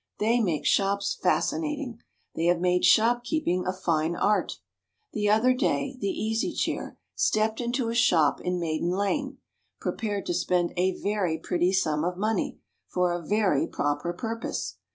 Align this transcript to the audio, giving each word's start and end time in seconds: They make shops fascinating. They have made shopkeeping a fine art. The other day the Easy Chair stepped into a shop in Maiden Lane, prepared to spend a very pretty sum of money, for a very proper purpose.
They 0.17 0.39
make 0.39 0.65
shops 0.65 1.13
fascinating. 1.13 1.99
They 2.33 2.45
have 2.45 2.59
made 2.59 2.83
shopkeeping 2.83 3.67
a 3.67 3.71
fine 3.71 4.15
art. 4.15 4.53
The 5.13 5.29
other 5.29 5.53
day 5.53 5.95
the 5.99 6.09
Easy 6.09 6.53
Chair 6.53 6.97
stepped 7.13 7.61
into 7.61 7.87
a 7.87 7.93
shop 7.93 8.41
in 8.41 8.59
Maiden 8.59 8.89
Lane, 8.89 9.37
prepared 9.79 10.25
to 10.25 10.33
spend 10.33 10.73
a 10.75 10.99
very 10.99 11.37
pretty 11.37 11.71
sum 11.71 12.03
of 12.03 12.17
money, 12.17 12.57
for 12.87 13.13
a 13.13 13.21
very 13.23 13.67
proper 13.67 14.11
purpose. 14.11 14.77